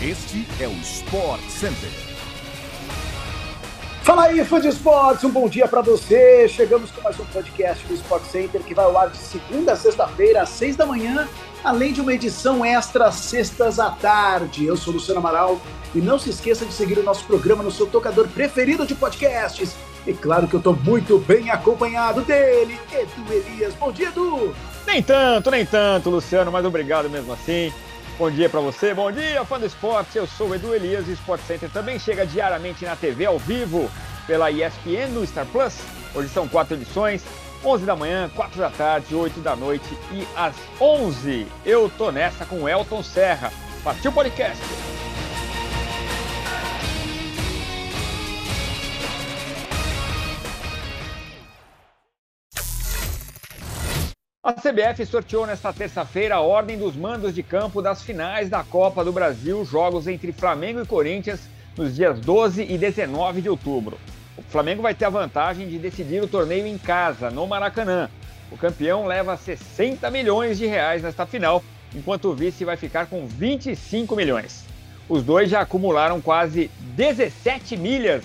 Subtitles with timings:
[0.00, 1.90] Este é o Sport Center.
[4.04, 6.46] Fala aí, fã de esportes, um bom dia para você.
[6.48, 9.76] Chegamos com mais um podcast do Sport Center que vai ao ar de segunda a
[9.76, 11.28] sexta-feira, às seis da manhã,
[11.64, 14.64] além de uma edição extra sextas à tarde.
[14.64, 15.60] Eu sou Luciano Amaral
[15.92, 19.74] e não se esqueça de seguir o nosso programa no seu tocador preferido de podcasts.
[20.06, 23.74] E claro que eu estou muito bem acompanhado dele, Edu Elias.
[23.74, 24.54] Bom dia, Edu!
[24.86, 27.72] Nem tanto, nem tanto, Luciano, mas obrigado mesmo assim.
[28.18, 30.18] Bom dia para você, bom dia, fã do esporte.
[30.18, 33.38] Eu sou o Edu Elias e o Sport Center também chega diariamente na TV ao
[33.38, 33.88] vivo
[34.26, 35.78] pela ESPN no Star Plus.
[36.12, 37.22] Hoje são quatro edições:
[37.64, 41.46] 11 da manhã, 4 da tarde, 8 da noite e às 11.
[41.64, 43.52] Eu tô nessa com Elton Serra.
[43.84, 44.64] Partiu podcast!
[54.48, 59.04] A CBF sorteou nesta terça-feira a ordem dos mandos de campo das finais da Copa
[59.04, 61.40] do Brasil, jogos entre Flamengo e Corinthians
[61.76, 63.98] nos dias 12 e 19 de outubro.
[64.38, 68.08] O Flamengo vai ter a vantagem de decidir o torneio em casa, no Maracanã.
[68.50, 71.62] O campeão leva 60 milhões de reais nesta final,
[71.94, 74.64] enquanto o vice vai ficar com 25 milhões.
[75.10, 78.24] Os dois já acumularam quase 17 milhas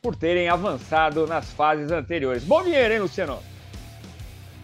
[0.00, 2.42] por terem avançado nas fases anteriores.
[2.42, 3.47] Bom dinheiro, hein, Luciano?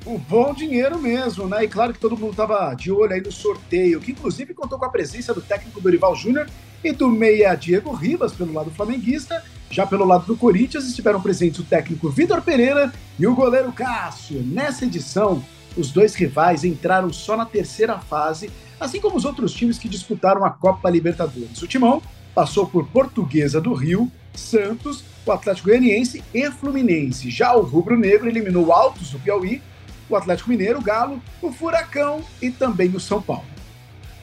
[0.04, 1.64] O bom dinheiro mesmo, né?
[1.64, 4.84] E claro que todo mundo estava de olho aí no sorteio, que inclusive contou com
[4.84, 6.46] a presença do técnico Dorival Júnior
[6.82, 9.42] e do meia Diego Ribas pelo lado flamenguista.
[9.70, 14.42] Já pelo lado do Corinthians estiveram presentes o técnico Vitor Pereira e o goleiro Cássio.
[14.42, 15.42] Nessa edição,
[15.76, 20.44] os dois rivais entraram só na terceira fase, assim como os outros times que disputaram
[20.44, 21.62] a Copa Libertadores.
[21.62, 22.02] O Timão
[22.34, 27.30] passou por Portuguesa do Rio, Santos, o Atlético Goianiense e Fluminense.
[27.30, 29.62] Já o Rubro Negro eliminou o Altos do Piauí
[30.08, 33.44] o Atlético Mineiro, o Galo, o Furacão e também o São Paulo.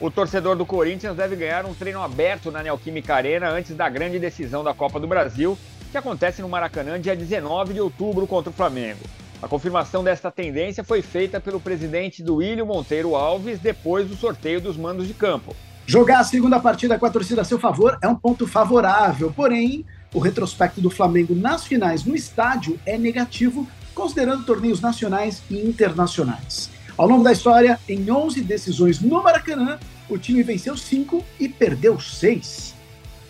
[0.00, 4.18] O torcedor do Corinthians deve ganhar um treino aberto na Neoquímica Arena antes da grande
[4.18, 5.56] decisão da Copa do Brasil,
[5.92, 9.00] que acontece no Maracanã dia 19 de outubro contra o Flamengo.
[9.40, 14.60] A confirmação desta tendência foi feita pelo presidente do William Monteiro Alves depois do sorteio
[14.60, 15.54] dos mandos de campo.
[15.84, 19.84] Jogar a segunda partida com a torcida a seu favor é um ponto favorável, porém,
[20.14, 23.66] o retrospecto do Flamengo nas finais no estádio é negativo
[24.02, 26.68] considerando torneios nacionais e internacionais.
[26.98, 32.00] Ao longo da história, em 11 decisões no Maracanã, o time venceu 5 e perdeu
[32.00, 32.74] 6.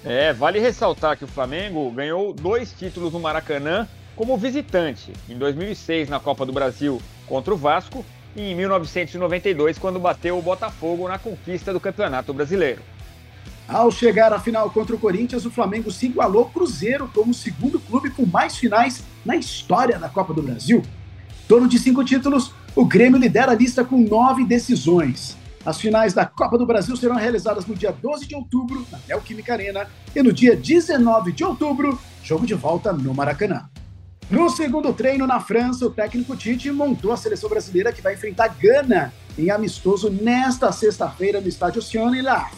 [0.02, 6.08] É, vale ressaltar que o Flamengo ganhou dois títulos no Maracanã como visitante, em 2006
[6.08, 8.02] na Copa do Brasil contra o Vasco
[8.34, 12.80] e em 1992 quando bateu o Botafogo na conquista do Campeonato Brasileiro.
[13.72, 17.80] Ao chegar à final contra o Corinthians, o Flamengo se igualou Cruzeiro como o segundo
[17.80, 20.82] clube com mais finais na história da Copa do Brasil.
[21.48, 25.38] Dono de cinco títulos, o Grêmio lidera a lista com nove decisões.
[25.64, 29.54] As finais da Copa do Brasil serão realizadas no dia 12 de outubro, na Neoquímica
[29.54, 33.70] Arena, e no dia 19 de outubro, jogo de volta no Maracanã.
[34.30, 38.48] No segundo treino na França, o técnico Tite montou a seleção brasileira que vai enfrentar
[38.48, 42.50] Gana em amistoso nesta sexta-feira no estádio Sion e La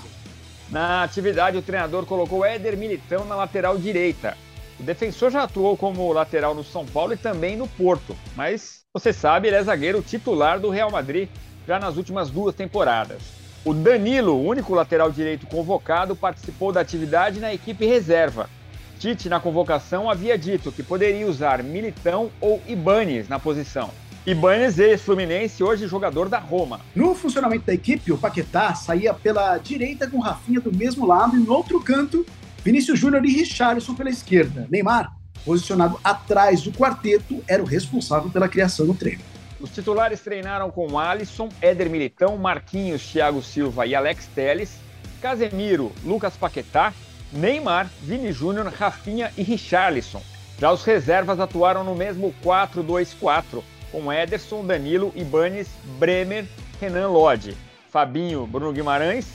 [0.74, 4.36] na atividade, o treinador colocou Éder Militão na lateral direita.
[4.80, 9.12] O defensor já atuou como lateral no São Paulo e também no Porto, mas você
[9.12, 11.28] sabe, ele é zagueiro titular do Real Madrid
[11.64, 13.22] já nas últimas duas temporadas.
[13.64, 18.50] O Danilo, único lateral direito convocado, participou da atividade na equipe reserva.
[18.98, 23.90] Tite, na convocação, havia dito que poderia usar Militão ou Ibanes na posição.
[24.26, 26.80] Ibanez, ex-Fluminense, hoje jogador da Roma.
[26.96, 31.40] No funcionamento da equipe, o Paquetá saía pela direita com Rafinha do mesmo lado e
[31.40, 32.24] no outro canto,
[32.64, 34.66] Vinícius Júnior e Richarlison pela esquerda.
[34.70, 35.14] Neymar,
[35.44, 39.20] posicionado atrás do quarteto, era o responsável pela criação do treino.
[39.60, 44.78] Os titulares treinaram com Alisson, Éder Militão, Marquinhos, Thiago Silva e Alex Teles,
[45.20, 46.94] Casemiro, Lucas Paquetá,
[47.30, 50.22] Neymar, Vini Júnior, Rafinha e Richarlison.
[50.58, 53.62] Já os reservas atuaram no mesmo 4-2-4,
[53.94, 55.68] com Ederson, Danilo, Ibanes,
[56.00, 56.44] Bremer,
[56.80, 57.56] Renan Lodge,
[57.88, 59.28] Fabinho, Bruno Guimarães,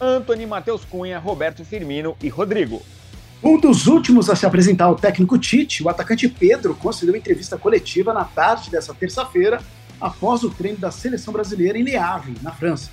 [0.00, 2.80] Anthony, Matheus Cunha, Roberto Firmino e Rodrigo.
[3.44, 8.14] Um dos últimos a se apresentar ao técnico Tite, o atacante Pedro, concedeu entrevista coletiva
[8.14, 9.60] na tarde dessa terça-feira,
[10.00, 12.90] após o treino da seleção brasileira em Le Havre, na França.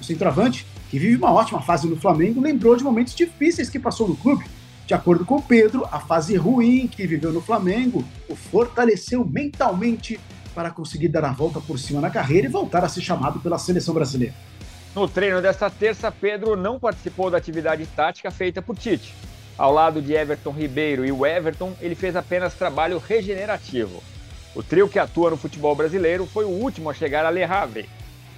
[0.00, 4.08] O centroavante, que vive uma ótima fase no Flamengo, lembrou de momentos difíceis que passou
[4.08, 4.46] no clube.
[4.86, 10.18] De acordo com Pedro, a fase ruim que viveu no Flamengo o fortaleceu mentalmente
[10.54, 13.58] para conseguir dar a volta por cima na carreira e voltar a ser chamado pela
[13.58, 14.34] seleção brasileira.
[14.94, 19.14] No treino desta terça, Pedro não participou da atividade tática feita por Tite.
[19.56, 24.02] Ao lado de Everton Ribeiro e o Everton, ele fez apenas trabalho regenerativo.
[24.54, 27.88] O trio que atua no futebol brasileiro foi o último a chegar a Le Havre.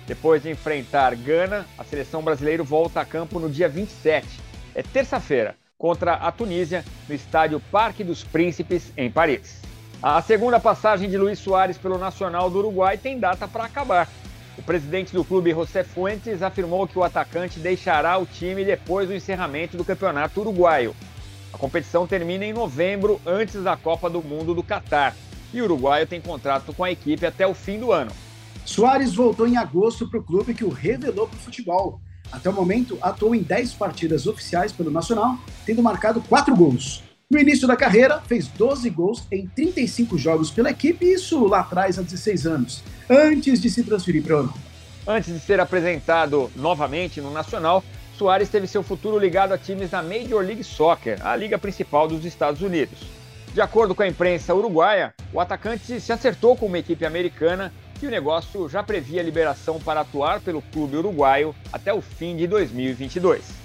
[0.06, 4.26] Depois de enfrentar Gana, a seleção brasileira volta a campo no dia 27.
[4.74, 9.63] é terça-feira, contra a Tunísia, no estádio Parque dos Príncipes, em Paris.
[10.06, 14.06] A segunda passagem de Luiz Soares pelo Nacional do Uruguai tem data para acabar.
[14.58, 19.14] O presidente do clube, José Fuentes, afirmou que o atacante deixará o time depois do
[19.14, 20.94] encerramento do campeonato uruguaio.
[21.54, 25.16] A competição termina em novembro, antes da Copa do Mundo do Catar,
[25.54, 28.12] e o uruguaio tem contrato com a equipe até o fim do ano.
[28.66, 31.98] Soares voltou em agosto para o clube que o revelou para o futebol.
[32.30, 37.02] Até o momento, atuou em 10 partidas oficiais pelo Nacional, tendo marcado 4 gols.
[37.34, 41.98] No início da carreira, fez 12 gols em 35 jogos pela equipe, isso lá atrás,
[41.98, 44.58] há 16 anos, antes de se transferir para a Europa.
[45.04, 47.82] Antes de ser apresentado novamente no Nacional,
[48.16, 52.24] Soares teve seu futuro ligado a times da Major League Soccer, a liga principal dos
[52.24, 53.00] Estados Unidos.
[53.52, 58.06] De acordo com a imprensa uruguaia, o atacante se acertou com uma equipe americana e
[58.06, 63.63] o negócio já previa liberação para atuar pelo clube uruguaio até o fim de 2022.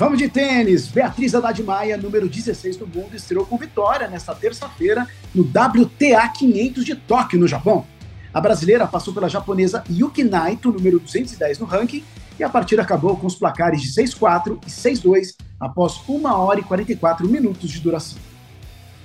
[0.00, 0.88] Vamos de tênis.
[0.88, 6.86] Beatriz Haddad Maia, número 16 do mundo, estreou com vitória nesta terça-feira no WTA 500
[6.86, 7.86] de Tóquio, no Japão.
[8.32, 12.02] A brasileira passou pela japonesa Yuki Naito, número 210 no ranking,
[12.38, 16.62] e a partida acabou com os placares de 6-4 e 6-2 após 1 hora e
[16.62, 18.18] 44 minutos de duração.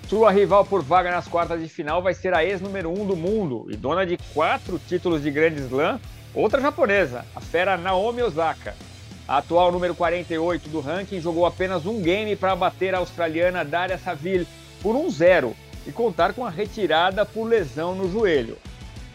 [0.08, 3.66] Sua rival por vaga nas quartas de final vai ser a ex-número 1 do mundo
[3.70, 6.00] e dona de quatro títulos de Grand Slam,
[6.34, 8.74] outra japonesa, a fera Naomi Osaka.
[9.28, 13.98] A atual número 48 do ranking jogou apenas um game para bater a australiana Daria
[13.98, 14.48] Saville
[14.84, 15.52] por 1-0
[15.88, 18.58] e contar com a retirada por lesão no joelho.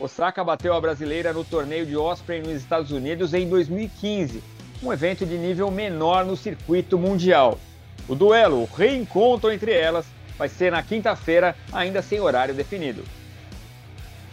[0.00, 4.42] Osaka bateu a brasileira no torneio de Osprey nos Estados Unidos em 2015,
[4.82, 7.56] um evento de nível menor no circuito mundial.
[8.08, 13.04] O duelo, o reencontro entre elas, vai ser na quinta-feira, ainda sem horário definido.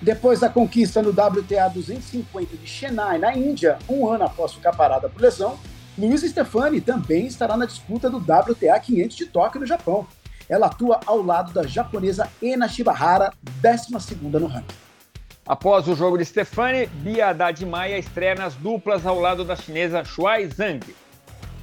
[0.02, 5.10] Depois da conquista no WTA 250 de Chennai, na Índia, um ano após ficar parada
[5.10, 5.58] por lesão,
[5.98, 10.06] Luiz Stefani também estará na disputa do WTA 500 de Tóquio, no Japão.
[10.48, 14.76] Ela atua ao lado da japonesa Ena Shibahara, 12 no ranking.
[15.46, 20.04] Após o jogo de Stefani, Bia Haddad Maia estreia nas duplas ao lado da chinesa
[20.04, 20.82] Shuai Zhang.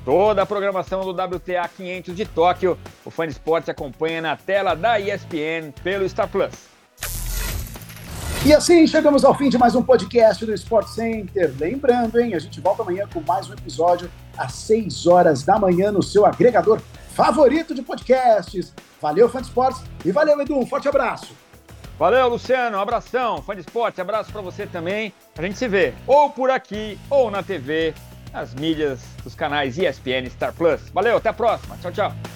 [0.05, 4.99] Toda a programação do WTA 500 de Tóquio, o Fã Esporte acompanha na tela da
[4.99, 6.74] ESPN pelo Star Plus.
[8.47, 11.51] E assim chegamos ao fim de mais um podcast do Sport Center.
[11.59, 15.91] Lembrando, hein, a gente volta amanhã com mais um episódio às 6 horas da manhã
[15.91, 16.79] no seu agregador
[17.15, 18.75] favorito de podcasts.
[19.01, 20.59] Valeu, fã de esportes, e valeu, Edu.
[20.59, 21.33] Um forte abraço.
[21.99, 22.77] Valeu, Luciano.
[22.77, 23.41] Um abração.
[23.41, 25.11] Fã de esporte, abraço para você também.
[25.39, 27.95] A gente se vê ou por aqui ou na TV,
[28.31, 30.83] nas mídias dos canais ESPN Star Plus.
[30.93, 31.79] Valeu, até a próxima.
[31.79, 32.34] Tchau, tchau.